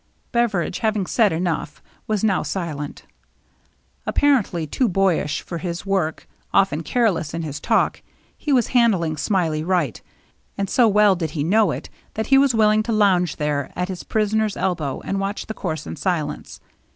Beveridge, 0.31 0.79
having 0.79 1.05
said 1.05 1.31
enough, 1.31 1.79
was 2.07 2.23
now 2.23 2.41
silent. 2.41 3.03
Apparently 4.07 4.65
too 4.65 4.89
boyish 4.89 5.43
for 5.43 5.59
his 5.59 5.85
work, 5.85 6.27
often 6.51 6.81
careless 6.81 7.35
in 7.35 7.43
his 7.43 7.59
talk, 7.59 8.01
he 8.35 8.51
was 8.51 8.69
handling 8.69 9.15
Smiley 9.15 9.63
right, 9.63 10.01
and 10.57 10.67
so 10.71 10.87
well 10.87 11.15
did 11.15 11.29
he 11.37 11.43
know 11.43 11.69
it 11.69 11.87
that 12.15 12.25
he 12.33 12.39
was 12.39 12.55
willing 12.55 12.81
to 12.81 12.91
lounge 12.91 13.35
there 13.35 13.71
at 13.75 13.89
his 13.89 14.03
prisoner's 14.03 14.57
elbow 14.57 15.01
and 15.05 15.19
watch 15.19 15.45
the 15.45 15.53
course 15.53 15.85
in 15.85 15.95
silence. 15.95 16.59